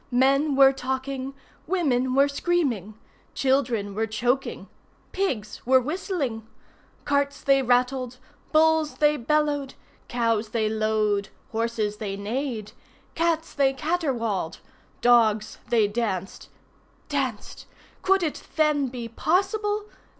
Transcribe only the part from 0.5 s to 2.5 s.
were talking. Women were